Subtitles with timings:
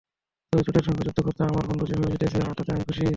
[0.53, 3.03] তবে চোটের সঙ্গে যুদ্ধ করে আমার বন্ধু যেভাবে জিতেছে, তাতে আমি খুশি।